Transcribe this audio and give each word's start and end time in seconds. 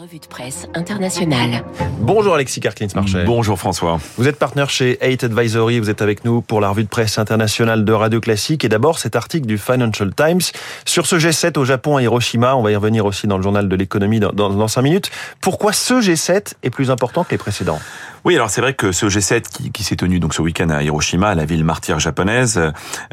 revue 0.00 0.18
de 0.18 0.26
presse 0.26 0.66
internationale. 0.74 1.62
Bonjour 1.98 2.34
Alexis 2.34 2.60
Karklins-Marchais. 2.60 3.24
Bonjour 3.24 3.58
François. 3.58 4.00
Vous 4.16 4.28
êtes 4.28 4.38
partenaire 4.38 4.70
chez 4.70 4.98
8 5.02 5.24
Advisory, 5.24 5.78
vous 5.78 5.90
êtes 5.90 6.00
avec 6.00 6.24
nous 6.24 6.40
pour 6.40 6.62
la 6.62 6.70
revue 6.70 6.84
de 6.84 6.88
presse 6.88 7.18
internationale 7.18 7.84
de 7.84 7.92
Radio 7.92 8.18
Classique. 8.18 8.64
Et 8.64 8.70
d'abord, 8.70 8.98
cet 8.98 9.14
article 9.14 9.46
du 9.46 9.58
Financial 9.58 10.10
Times 10.14 10.40
sur 10.86 11.04
ce 11.04 11.16
G7 11.16 11.58
au 11.58 11.66
Japon 11.66 11.98
à 11.98 12.02
Hiroshima. 12.02 12.56
On 12.56 12.62
va 12.62 12.70
y 12.70 12.76
revenir 12.76 13.04
aussi 13.04 13.26
dans 13.26 13.36
le 13.36 13.42
journal 13.42 13.68
de 13.68 13.76
l'économie 13.76 14.20
dans, 14.20 14.32
dans, 14.32 14.48
dans 14.48 14.68
5 14.68 14.80
minutes. 14.80 15.10
Pourquoi 15.42 15.74
ce 15.74 16.00
G7 16.00 16.54
est 16.62 16.70
plus 16.70 16.90
important 16.90 17.22
que 17.22 17.32
les 17.32 17.38
précédents? 17.38 17.80
Oui, 18.24 18.34
alors 18.34 18.50
c'est 18.50 18.60
vrai 18.60 18.74
que 18.74 18.92
ce 18.92 19.06
G7 19.06 19.42
qui, 19.42 19.70
qui 19.70 19.84
s'est 19.84 19.96
tenu 19.96 20.20
donc 20.20 20.34
ce 20.34 20.42
week-end 20.42 20.68
à 20.70 20.82
Hiroshima, 20.82 21.34
la 21.34 21.44
ville 21.44 21.64
martyre 21.64 21.98
japonaise, 21.98 22.60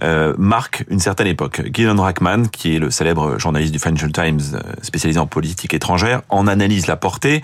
euh, 0.04 0.34
marque 0.38 0.84
une 0.90 1.00
certaine 1.00 1.28
époque. 1.28 1.62
Gillian 1.74 1.96
Rackman, 1.96 2.48
qui 2.52 2.76
est 2.76 2.80
le 2.80 2.92
célèbre 2.92 3.40
journaliste 3.40 3.72
du 3.72 3.80
Financial 3.80 4.12
Times 4.12 4.42
euh, 4.54 4.60
spécialisé 4.82 5.20
en 5.20 5.28
politique 5.28 5.74
étrangère, 5.74 6.22
en 6.30 6.48
analyse 6.48 6.88
la 6.88 6.98
portée. 6.98 7.42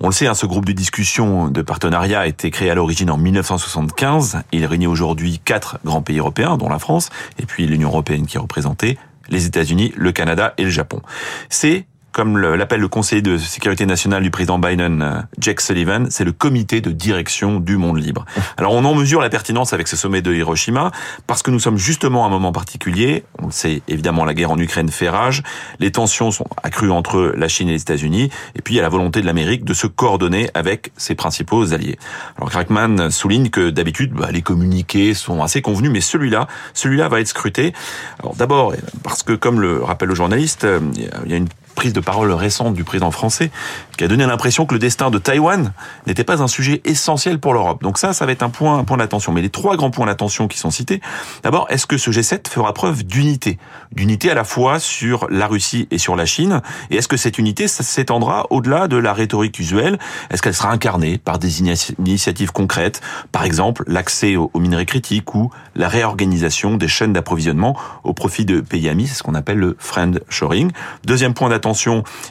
On 0.00 0.06
le 0.06 0.12
sait, 0.12 0.26
hein, 0.26 0.34
ce 0.34 0.46
groupe 0.46 0.64
de 0.64 0.72
discussion 0.72 1.48
de 1.48 1.62
partenariat 1.62 2.20
a 2.20 2.26
été 2.26 2.50
créé 2.50 2.70
à 2.70 2.74
l'origine 2.74 3.10
en 3.10 3.18
1975. 3.18 4.38
Il 4.52 4.66
réunit 4.66 4.86
aujourd'hui 4.86 5.40
quatre 5.44 5.78
grands 5.84 6.02
pays 6.02 6.18
européens, 6.18 6.56
dont 6.56 6.68
la 6.68 6.78
France, 6.78 7.10
et 7.38 7.46
puis 7.46 7.66
l'Union 7.66 7.88
européenne 7.88 8.26
qui 8.26 8.36
est 8.36 8.40
représentée, 8.40 8.98
les 9.28 9.46
États-Unis, 9.46 9.92
le 9.96 10.12
Canada 10.12 10.54
et 10.58 10.64
le 10.64 10.70
Japon. 10.70 11.00
C'est 11.48 11.86
comme 12.14 12.38
l'appelle 12.38 12.80
le 12.80 12.86
conseiller 12.86 13.22
de 13.22 13.36
sécurité 13.36 13.86
nationale 13.86 14.22
du 14.22 14.30
président 14.30 14.60
Biden, 14.60 15.02
euh, 15.02 15.20
Jack 15.38 15.60
Sullivan, 15.60 16.06
c'est 16.10 16.24
le 16.24 16.30
comité 16.30 16.80
de 16.80 16.92
direction 16.92 17.58
du 17.58 17.76
monde 17.76 17.98
libre. 17.98 18.24
Alors 18.56 18.72
on 18.72 18.84
en 18.84 18.94
mesure 18.94 19.20
la 19.20 19.28
pertinence 19.28 19.72
avec 19.72 19.88
ce 19.88 19.96
sommet 19.96 20.22
de 20.22 20.32
Hiroshima 20.32 20.92
parce 21.26 21.42
que 21.42 21.50
nous 21.50 21.58
sommes 21.58 21.76
justement 21.76 22.22
à 22.22 22.28
un 22.28 22.30
moment 22.30 22.52
particulier. 22.52 23.24
On 23.42 23.46
le 23.46 23.52
sait 23.52 23.82
évidemment, 23.88 24.24
la 24.24 24.32
guerre 24.32 24.52
en 24.52 24.58
Ukraine 24.58 24.90
fait 24.90 25.08
rage, 25.08 25.42
les 25.80 25.90
tensions 25.90 26.30
sont 26.30 26.46
accrues 26.62 26.92
entre 26.92 27.34
la 27.36 27.48
Chine 27.48 27.68
et 27.68 27.72
les 27.72 27.82
États-Unis, 27.82 28.30
et 28.54 28.62
puis 28.62 28.74
il 28.74 28.76
y 28.76 28.80
a 28.80 28.84
la 28.84 28.88
volonté 28.88 29.20
de 29.20 29.26
l'Amérique 29.26 29.64
de 29.64 29.74
se 29.74 29.88
coordonner 29.88 30.48
avec 30.54 30.92
ses 30.96 31.16
principaux 31.16 31.72
alliés. 31.72 31.98
Alors 32.38 32.48
Crackman 32.48 33.10
souligne 33.10 33.50
que 33.50 33.70
d'habitude 33.70 34.12
bah, 34.12 34.28
les 34.30 34.42
communiqués 34.42 35.14
sont 35.14 35.42
assez 35.42 35.62
convenus, 35.62 35.90
mais 35.90 36.00
celui-là, 36.00 36.46
celui-là 36.74 37.08
va 37.08 37.20
être 37.20 37.28
scruté. 37.28 37.72
Alors 38.20 38.36
d'abord 38.36 38.72
parce 39.02 39.24
que 39.24 39.32
comme 39.32 39.60
le 39.60 39.82
rappelle 39.82 40.10
le 40.10 40.14
journaliste, 40.14 40.62
euh, 40.62 40.78
il 41.24 41.30
y 41.30 41.34
a 41.34 41.36
une 41.36 41.48
prise 41.84 41.92
de 41.92 42.00
parole 42.00 42.32
récente 42.32 42.72
du 42.72 42.82
président 42.82 43.10
français 43.10 43.50
qui 43.98 44.04
a 44.04 44.08
donné 44.08 44.24
l'impression 44.24 44.64
que 44.64 44.72
le 44.72 44.78
destin 44.78 45.10
de 45.10 45.18
Taïwan 45.18 45.74
n'était 46.06 46.24
pas 46.24 46.42
un 46.42 46.48
sujet 46.48 46.80
essentiel 46.86 47.38
pour 47.38 47.52
l'Europe. 47.52 47.82
Donc 47.82 47.98
ça, 47.98 48.14
ça 48.14 48.24
va 48.24 48.32
être 48.32 48.42
un 48.42 48.48
point, 48.48 48.78
un 48.78 48.84
point 48.84 48.96
d'attention. 48.96 49.32
Mais 49.32 49.42
les 49.42 49.50
trois 49.50 49.76
grands 49.76 49.90
points 49.90 50.06
d'attention 50.06 50.48
qui 50.48 50.56
sont 50.56 50.70
cités, 50.70 51.02
d'abord, 51.42 51.66
est-ce 51.68 51.86
que 51.86 51.98
ce 51.98 52.10
G7 52.10 52.48
fera 52.48 52.72
preuve 52.72 53.04
d'unité? 53.04 53.58
D'unité 53.92 54.30
à 54.30 54.34
la 54.34 54.44
fois 54.44 54.78
sur 54.78 55.26
la 55.28 55.46
Russie 55.46 55.86
et 55.90 55.98
sur 55.98 56.16
la 56.16 56.24
Chine 56.24 56.62
Et 56.90 56.96
est-ce 56.96 57.06
que 57.06 57.18
cette 57.18 57.36
unité 57.36 57.68
s'étendra 57.68 58.46
au-delà 58.48 58.88
de 58.88 58.96
la 58.96 59.12
rhétorique 59.12 59.58
usuelle? 59.58 59.98
Est-ce 60.30 60.40
qu'elle 60.40 60.54
sera 60.54 60.70
incarnée 60.70 61.18
par 61.18 61.38
des 61.38 61.60
initiatives 61.60 62.50
concrètes? 62.50 63.02
Par 63.30 63.44
exemple, 63.44 63.84
l'accès 63.88 64.36
aux 64.36 64.50
minerais 64.58 64.86
critiques 64.86 65.34
ou 65.34 65.50
la 65.76 65.88
réorganisation 65.88 66.78
des 66.78 66.88
chaînes 66.88 67.12
d'approvisionnement 67.12 67.76
au 68.04 68.14
profit 68.14 68.46
de 68.46 68.62
pays 68.62 68.88
amis, 68.88 69.06
c'est 69.06 69.16
ce 69.16 69.22
qu'on 69.22 69.34
appelle 69.34 69.58
le 69.58 69.76
friend 69.78 70.22
shoring. 70.30 70.70
Deuxième 71.04 71.34
point 71.34 71.50
d'attention, 71.50 71.73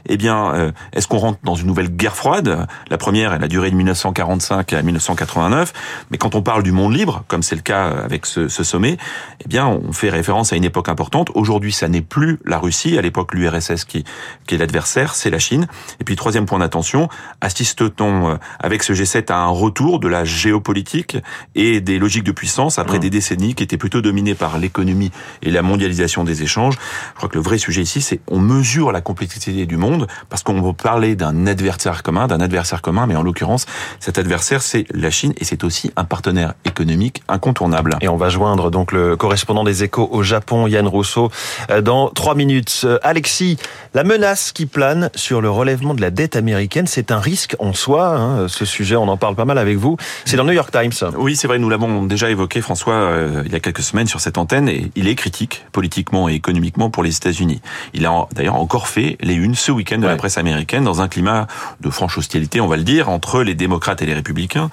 eh 0.07 0.17
bien, 0.17 0.53
euh, 0.53 0.71
est-ce 0.93 1.07
qu'on 1.07 1.17
rentre 1.17 1.39
dans 1.43 1.55
une 1.55 1.67
nouvelle 1.67 1.89
guerre 1.89 2.15
froide? 2.15 2.67
La 2.89 2.97
première, 2.97 3.33
elle 3.33 3.43
a 3.43 3.47
duré 3.47 3.71
de 3.71 3.75
1945 3.75 4.73
à 4.73 4.81
1989, 4.81 5.73
mais 6.11 6.17
quand 6.17 6.35
on 6.35 6.41
parle 6.41 6.63
du 6.63 6.71
monde 6.71 6.93
libre, 6.93 7.23
comme 7.27 7.43
c'est 7.43 7.55
le 7.55 7.61
cas 7.61 7.89
avec 7.89 8.25
ce, 8.25 8.47
ce, 8.47 8.63
sommet, 8.63 8.97
eh 9.43 9.47
bien, 9.47 9.67
on 9.67 9.91
fait 9.91 10.09
référence 10.09 10.53
à 10.53 10.55
une 10.55 10.63
époque 10.63 10.89
importante. 10.89 11.29
Aujourd'hui, 11.35 11.71
ça 11.71 11.87
n'est 11.87 12.01
plus 12.01 12.39
la 12.45 12.57
Russie. 12.57 12.97
À 12.97 13.01
l'époque, 13.01 13.33
l'URSS 13.33 13.85
qui, 13.85 14.03
qui 14.47 14.55
est 14.55 14.57
l'adversaire, 14.57 15.15
c'est 15.15 15.29
la 15.29 15.39
Chine. 15.39 15.67
Et 15.99 16.03
puis, 16.03 16.15
troisième 16.15 16.45
point 16.45 16.59
d'attention, 16.59 17.09
assiste-t-on 17.41 18.29
euh, 18.29 18.35
avec 18.59 18.83
ce 18.83 18.93
G7 18.93 19.31
à 19.31 19.37
un 19.37 19.47
retour 19.47 19.99
de 19.99 20.07
la 20.07 20.25
géopolitique 20.25 21.17
et 21.55 21.81
des 21.81 21.99
logiques 21.99 22.23
de 22.23 22.31
puissance 22.31 22.79
après 22.79 22.97
mmh. 22.97 23.01
des 23.01 23.09
décennies 23.09 23.55
qui 23.55 23.63
étaient 23.63 23.77
plutôt 23.77 24.01
dominées 24.01 24.35
par 24.35 24.57
l'économie 24.57 25.11
et 25.41 25.51
la 25.51 25.61
mondialisation 25.61 26.23
des 26.23 26.43
échanges? 26.43 26.75
Je 27.11 27.17
crois 27.17 27.29
que 27.29 27.35
le 27.35 27.43
vrai 27.43 27.57
sujet 27.57 27.81
ici, 27.81 28.01
c'est 28.01 28.19
on 28.27 28.39
mesure 28.39 28.91
la 28.91 29.01
complexité 29.01 29.32
du 29.39 29.77
monde 29.77 30.07
parce 30.29 30.43
qu'on 30.43 30.61
veut 30.61 30.73
parler 30.73 31.15
d'un 31.15 31.47
adversaire 31.47 32.03
commun, 32.03 32.27
d'un 32.27 32.39
adversaire 32.39 32.81
commun, 32.81 33.07
mais 33.07 33.15
en 33.15 33.23
l'occurrence, 33.23 33.65
cet 33.99 34.17
adversaire, 34.17 34.61
c'est 34.61 34.85
la 34.93 35.09
Chine 35.09 35.33
et 35.37 35.45
c'est 35.45 35.63
aussi 35.63 35.91
un 35.95 36.03
partenaire 36.03 36.53
économique 36.65 37.23
incontournable. 37.27 37.97
Et 38.01 38.09
on 38.09 38.17
va 38.17 38.29
joindre 38.29 38.71
donc 38.71 38.91
le 38.91 39.15
correspondant 39.15 39.63
des 39.63 39.83
échos 39.83 40.07
au 40.11 40.23
Japon, 40.23 40.67
Yann 40.67 40.87
Rousseau, 40.87 41.31
euh, 41.69 41.81
dans 41.81 42.09
trois 42.09 42.35
minutes. 42.35 42.81
Euh, 42.85 42.99
Alexis, 43.03 43.57
la 43.93 44.03
menace 44.03 44.51
qui 44.51 44.65
plane 44.65 45.09
sur 45.15 45.41
le 45.41 45.49
relèvement 45.49 45.93
de 45.93 46.01
la 46.01 46.11
dette 46.11 46.35
américaine, 46.35 46.87
c'est 46.87 47.11
un 47.11 47.19
risque 47.19 47.55
en 47.59 47.73
soi. 47.73 48.15
Hein, 48.15 48.47
ce 48.47 48.65
sujet, 48.65 48.95
on 48.95 49.07
en 49.07 49.17
parle 49.17 49.35
pas 49.35 49.45
mal 49.45 49.57
avec 49.57 49.77
vous. 49.77 49.97
C'est 50.25 50.37
dans 50.37 50.43
le 50.43 50.49
New 50.49 50.55
York 50.55 50.71
Times. 50.71 51.11
Oui, 51.17 51.35
c'est 51.35 51.47
vrai, 51.47 51.59
nous 51.59 51.69
l'avons 51.69 52.03
déjà 52.03 52.29
évoqué, 52.29 52.61
François, 52.61 52.93
euh, 52.93 53.43
il 53.45 53.51
y 53.51 53.55
a 53.55 53.59
quelques 53.59 53.81
semaines 53.81 54.07
sur 54.07 54.19
cette 54.19 54.37
antenne, 54.37 54.69
et 54.69 54.91
il 54.95 55.07
est 55.07 55.15
critique 55.15 55.65
politiquement 55.71 56.29
et 56.29 56.33
économiquement 56.33 56.89
pour 56.89 57.03
les 57.03 57.15
États-Unis. 57.15 57.61
Il 57.93 58.05
a 58.05 58.27
d'ailleurs 58.33 58.55
encore 58.55 58.87
fait 58.87 59.17
les 59.23 59.35
unes 59.35 59.55
ce 59.55 59.71
week-end 59.71 59.97
de 59.97 60.03
ouais. 60.03 60.09
la 60.09 60.15
presse 60.15 60.37
américaine 60.37 60.83
dans 60.83 61.01
un 61.01 61.07
climat 61.07 61.47
de 61.81 61.89
franche 61.89 62.17
hostilité, 62.17 62.61
on 62.61 62.67
va 62.67 62.77
le 62.77 62.83
dire, 62.83 63.09
entre 63.09 63.43
les 63.43 63.55
démocrates 63.55 64.01
et 64.01 64.05
les 64.05 64.13
républicains, 64.13 64.69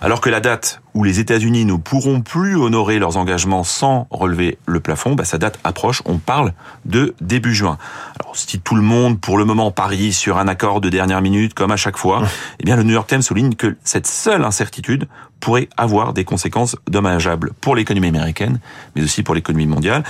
alors 0.00 0.20
que 0.20 0.30
la 0.30 0.40
date 0.40 0.80
où 0.94 1.04
les 1.04 1.20
États-Unis 1.20 1.64
ne 1.64 1.74
pourront 1.74 2.22
plus 2.22 2.56
honorer 2.56 2.98
leurs 2.98 3.16
engagements 3.16 3.62
sans 3.62 4.08
relever 4.10 4.58
le 4.66 4.80
plafond, 4.80 5.14
bah, 5.14 5.24
sa 5.24 5.38
date 5.38 5.58
approche. 5.62 6.02
On 6.06 6.18
parle 6.18 6.52
de 6.86 7.14
début 7.20 7.54
juin. 7.54 7.78
Alors, 8.20 8.34
si 8.36 8.58
tout 8.58 8.74
le 8.74 8.82
monde, 8.82 9.20
pour 9.20 9.38
le 9.38 9.44
moment, 9.44 9.70
parie 9.70 10.12
sur 10.12 10.38
un 10.38 10.48
accord 10.48 10.80
de 10.80 10.88
dernière 10.88 11.22
minute, 11.22 11.54
comme 11.54 11.70
à 11.70 11.76
chaque 11.76 11.96
fois, 11.96 12.22
eh 12.58 12.64
bien, 12.64 12.74
le 12.74 12.82
New 12.82 12.92
York 12.92 13.08
Times 13.08 13.22
souligne 13.22 13.54
que 13.54 13.76
cette 13.84 14.06
seule 14.06 14.44
incertitude 14.44 15.06
pourrait 15.38 15.68
avoir 15.76 16.14
des 16.14 16.24
conséquences 16.24 16.74
dommageables 16.88 17.52
pour 17.60 17.76
l'économie 17.76 18.08
américaine, 18.08 18.58
mais 18.96 19.02
aussi 19.02 19.22
pour 19.22 19.34
l'économie 19.36 19.66
mondiale. 19.66 20.02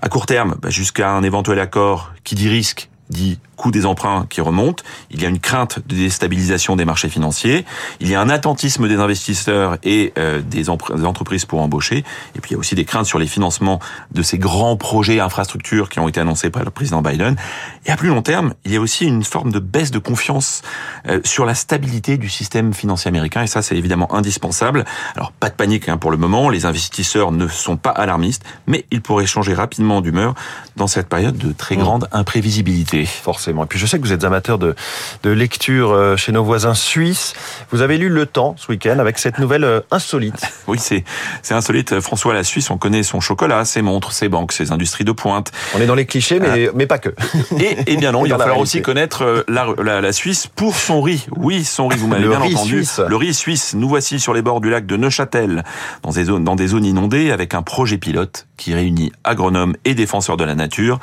À 0.00 0.08
court 0.08 0.26
terme, 0.26 0.56
bah, 0.62 0.70
jusqu'à 0.70 1.10
un 1.10 1.22
éventuel 1.24 1.58
accord 1.58 2.12
qui 2.22 2.36
dit 2.36 2.48
risque 2.48 2.88
dit 3.10 3.38
coût 3.58 3.70
des 3.70 3.84
emprunts 3.84 4.24
qui 4.30 4.40
remonte, 4.40 4.84
il 5.10 5.20
y 5.20 5.26
a 5.26 5.28
une 5.28 5.40
crainte 5.40 5.80
de 5.86 5.96
déstabilisation 5.96 6.76
des 6.76 6.84
marchés 6.84 7.08
financiers, 7.08 7.66
il 8.00 8.08
y 8.08 8.14
a 8.14 8.20
un 8.20 8.30
attentisme 8.30 8.88
des 8.88 8.96
investisseurs 8.96 9.76
et 9.82 10.12
euh, 10.16 10.40
des, 10.40 10.70
entreprises 10.70 11.44
pour 11.44 11.60
embaucher, 11.60 12.04
et 12.36 12.40
puis 12.40 12.50
il 12.50 12.52
y 12.52 12.56
a 12.56 12.58
aussi 12.58 12.76
des 12.76 12.84
craintes 12.84 13.06
sur 13.06 13.18
les 13.18 13.26
financements 13.26 13.80
de 14.12 14.22
ces 14.22 14.38
grands 14.38 14.76
projets 14.76 15.18
infrastructures 15.20 15.88
qui 15.88 15.98
ont 15.98 16.08
été 16.08 16.20
annoncés 16.20 16.50
par 16.50 16.64
le 16.64 16.70
président 16.70 17.02
Biden. 17.02 17.36
Et 17.84 17.90
à 17.90 17.96
plus 17.96 18.08
long 18.08 18.22
terme, 18.22 18.54
il 18.64 18.72
y 18.72 18.76
a 18.76 18.80
aussi 18.80 19.06
une 19.06 19.24
forme 19.24 19.50
de 19.50 19.58
baisse 19.58 19.90
de 19.90 19.98
confiance 19.98 20.62
euh, 21.08 21.20
sur 21.24 21.44
la 21.44 21.54
stabilité 21.54 22.16
du 22.16 22.28
système 22.28 22.72
financier 22.72 23.08
américain, 23.08 23.42
et 23.42 23.48
ça 23.48 23.60
c'est 23.60 23.76
évidemment 23.76 24.14
indispensable. 24.14 24.84
Alors 25.16 25.32
pas 25.32 25.50
de 25.50 25.54
panique 25.54 25.88
hein, 25.88 25.96
pour 25.96 26.12
le 26.12 26.16
moment, 26.16 26.48
les 26.48 26.64
investisseurs 26.64 27.32
ne 27.32 27.48
sont 27.48 27.76
pas 27.76 27.90
alarmistes, 27.90 28.44
mais 28.68 28.86
ils 28.92 29.02
pourraient 29.02 29.26
changer 29.26 29.52
rapidement 29.52 30.00
d'humeur 30.00 30.34
dans 30.76 30.86
cette 30.86 31.08
période 31.08 31.36
de 31.36 31.52
très 31.52 31.76
grande 31.76 32.08
imprévisibilité. 32.12 32.97
Forcément. 33.06 33.64
Et 33.64 33.66
puis 33.66 33.78
je 33.78 33.86
sais 33.86 33.98
que 33.98 34.04
vous 34.04 34.12
êtes 34.12 34.24
amateur 34.24 34.58
de, 34.58 34.74
de 35.22 35.30
lecture 35.30 36.16
chez 36.16 36.32
nos 36.32 36.44
voisins 36.44 36.74
suisses. 36.74 37.34
Vous 37.70 37.82
avez 37.82 37.98
lu 37.98 38.08
Le 38.08 38.26
Temps 38.26 38.54
ce 38.58 38.70
week-end 38.70 38.98
avec 38.98 39.18
cette 39.18 39.38
nouvelle 39.38 39.82
insolite. 39.90 40.34
Oui, 40.66 40.78
c'est 40.78 41.02
c'est 41.42 41.54
insolite. 41.54 42.00
François, 42.00 42.34
la 42.34 42.44
Suisse, 42.44 42.70
on 42.70 42.76
connaît 42.76 43.02
son 43.02 43.20
chocolat, 43.20 43.64
ses 43.64 43.80
montres, 43.80 44.12
ses 44.12 44.28
banques, 44.28 44.52
ses 44.52 44.70
industries 44.70 45.04
de 45.04 45.12
pointe. 45.12 45.50
On 45.74 45.80
est 45.80 45.86
dans 45.86 45.94
les 45.94 46.04
clichés, 46.04 46.40
mais, 46.40 46.66
euh, 46.66 46.72
mais 46.74 46.86
pas 46.86 46.98
que. 46.98 47.10
Et, 47.58 47.92
et 47.92 47.96
bien 47.96 48.12
non, 48.12 48.26
il 48.26 48.30
va 48.30 48.38
falloir 48.38 48.58
aussi 48.58 48.82
connaître 48.82 49.44
la, 49.48 49.66
la, 49.82 50.00
la, 50.00 50.12
Suisse 50.12 50.46
pour 50.46 50.76
son 50.76 51.00
riz. 51.00 51.26
Oui, 51.36 51.64
son 51.64 51.88
riz, 51.88 51.96
vous 51.96 52.06
m'avez 52.06 52.28
bien 52.28 52.38
riz 52.38 52.54
entendu. 52.54 52.84
Suisse. 52.84 53.00
Le 53.06 53.16
riz 53.16 53.34
suisse. 53.34 53.74
Nous 53.74 53.88
voici 53.88 54.20
sur 54.20 54.34
les 54.34 54.42
bords 54.42 54.60
du 54.60 54.70
lac 54.70 54.86
de 54.86 54.96
Neuchâtel, 54.96 55.64
dans 56.02 56.10
des 56.10 56.24
zones, 56.24 56.44
dans 56.44 56.56
des 56.56 56.68
zones 56.68 56.84
inondées, 56.84 57.30
avec 57.30 57.54
un 57.54 57.62
projet 57.62 57.98
pilote 57.98 58.46
qui 58.56 58.74
réunit 58.74 59.12
agronomes 59.24 59.74
et 59.84 59.94
défenseurs 59.94 60.36
de 60.36 60.44
la 60.44 60.54
nature. 60.54 60.98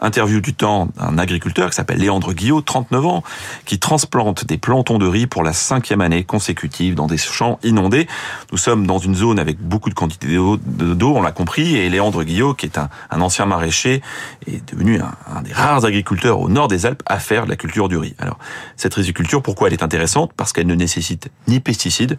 Interview 0.00 0.40
du 0.40 0.54
temps 0.54 0.88
d'un 0.96 1.18
agriculteur 1.18 1.37
qui 1.40 1.72
s'appelle 1.72 1.98
Léandre 1.98 2.32
Guillot, 2.32 2.60
39 2.60 3.06
ans, 3.06 3.22
qui 3.64 3.78
transplante 3.78 4.44
des 4.44 4.58
plantons 4.58 4.98
de 4.98 5.06
riz 5.06 5.26
pour 5.26 5.42
la 5.42 5.52
cinquième 5.52 6.00
année 6.00 6.24
consécutive 6.24 6.94
dans 6.94 7.06
des 7.06 7.18
champs 7.18 7.58
inondés. 7.62 8.06
Nous 8.52 8.58
sommes 8.58 8.86
dans 8.86 8.98
une 8.98 9.14
zone 9.14 9.38
avec 9.38 9.58
beaucoup 9.60 9.90
de 9.90 9.94
quantité 9.94 10.28
d'eau, 10.36 11.16
on 11.16 11.22
l'a 11.22 11.32
compris, 11.32 11.76
et 11.76 11.88
Léandre 11.88 12.24
Guillot, 12.24 12.54
qui 12.54 12.66
est 12.66 12.78
un, 12.78 12.88
un 13.10 13.20
ancien 13.20 13.46
maraîcher, 13.46 14.02
est 14.46 14.72
devenu 14.72 15.00
un, 15.00 15.12
un, 15.34 15.42
des 15.42 15.52
rares 15.52 15.84
agriculteurs 15.84 16.40
au 16.40 16.48
nord 16.48 16.68
des 16.68 16.86
Alpes 16.86 17.02
à 17.06 17.18
faire 17.18 17.44
de 17.44 17.50
la 17.50 17.56
culture 17.56 17.88
du 17.88 17.96
riz. 17.96 18.14
Alors, 18.18 18.38
cette 18.76 18.94
riziculture, 18.94 19.42
pourquoi 19.42 19.68
elle 19.68 19.74
est 19.74 19.82
intéressante? 19.82 20.32
Parce 20.36 20.52
qu'elle 20.52 20.66
ne 20.66 20.74
nécessite 20.74 21.30
ni 21.46 21.60
pesticides, 21.60 22.18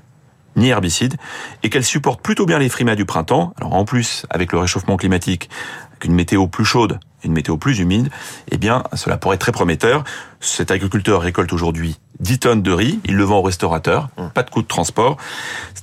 ni 0.56 0.70
herbicides, 0.70 1.16
et 1.64 1.70
qu'elle 1.70 1.86
supporte 1.86 2.22
plutôt 2.22 2.46
bien 2.46 2.60
les 2.60 2.70
frimas 2.70 2.96
du 2.96 3.06
printemps. 3.06 3.54
Alors 3.58 3.76
en 3.76 3.86
plus, 3.86 4.26
avec 4.30 4.52
le 4.52 4.60
réchauffement 4.60 4.98
climatique, 4.98 5.50
avec 5.92 6.06
une 6.06 6.14
météo 6.14 6.48
plus 6.48 6.66
chaude, 6.66 7.00
une 7.24 7.34
météo 7.34 7.58
plus 7.58 7.80
humide, 7.80 8.10
eh 8.52 8.58
bien, 8.58 8.84
cela 8.94 9.18
pourrait 9.18 9.36
être 9.36 9.42
très 9.42 9.52
prometteur. 9.52 10.04
Cet 10.40 10.72
agriculteur 10.72 11.22
récolte 11.22 11.52
aujourd'hui 11.54 11.98
10 12.20 12.40
tonnes 12.40 12.62
de 12.62 12.72
riz, 12.72 13.00
il 13.06 13.16
le 13.16 13.24
vend 13.24 13.40
au 13.40 13.42
restaurateur, 13.42 14.10
pas 14.34 14.44
de 14.44 14.50
coût 14.50 14.62
de 14.62 14.68
transport. 14.68 15.18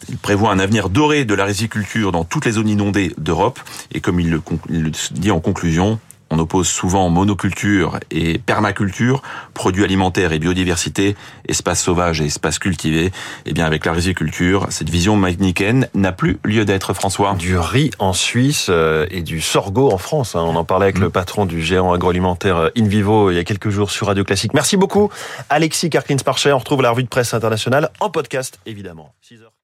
Il 0.09 0.19
prévoit 0.19 0.53
un 0.53 0.59
avenir 0.59 0.88
doré 0.88 1.25
de 1.25 1.35
la 1.35 1.44
riziculture 1.44 2.12
dans 2.12 2.25
toutes 2.25 2.44
les 2.44 2.53
zones 2.53 2.69
inondées 2.69 3.15
d'Europe, 3.19 3.61
et 3.93 4.00
comme 4.00 4.21
il 4.21 4.31
le, 4.31 4.43
il 4.69 4.83
le 4.83 4.91
dit 5.12 5.31
en 5.31 5.41
conclusion, 5.41 5.99
on 6.37 6.38
oppose 6.38 6.69
souvent 6.69 7.09
monoculture 7.09 7.99
et 8.11 8.38
permaculture, 8.38 9.23
produits 9.55 9.85
alimentaires 9.85 10.33
et 10.33 10.38
biodiversité, 10.38 11.17
espaces 11.49 11.83
sauvages 11.83 12.21
et 12.21 12.27
espaces 12.27 12.59
cultivés. 12.59 13.11
Eh 13.47 13.55
bien, 13.55 13.65
avec 13.65 13.87
la 13.87 13.93
riziculture, 13.93 14.67
cette 14.69 14.91
vision 14.91 15.17
magnicaine 15.17 15.88
n'a 15.94 16.12
plus 16.12 16.38
lieu 16.44 16.67
d'être, 16.67 16.93
François. 16.93 17.35
Du 17.37 17.56
riz 17.56 17.91
en 17.99 18.12
Suisse 18.12 18.67
euh, 18.69 19.06
et 19.11 19.23
du 19.23 19.41
sorgho 19.41 19.91
en 19.91 19.99
France. 19.99 20.37
Hein. 20.37 20.44
On 20.47 20.56
en 20.56 20.65
parlait 20.65 20.87
avec 20.87 20.99
le 20.99 21.09
patron 21.09 21.47
du 21.47 21.62
géant 21.62 21.93
agroalimentaire 21.93 22.56
euh, 22.56 22.71
InVivo 22.77 23.31
il 23.31 23.37
y 23.37 23.38
a 23.38 23.44
quelques 23.44 23.71
jours 23.71 23.91
sur 23.91 24.09
Radio 24.09 24.25
Classique. 24.25 24.53
Merci 24.53 24.77
beaucoup, 24.77 25.11
Alexis 25.49 25.88
Karklins-Parcher. 25.88 26.53
On 26.53 26.59
retrouve 26.59 26.83
la 26.83 26.91
revue 26.91 27.05
de 27.05 27.09
presse 27.09 27.33
internationale 27.33 27.91
en 28.00 28.11
podcast, 28.11 28.61
évidemment. 28.67 29.15
6 29.23 29.43
heures. 29.43 29.56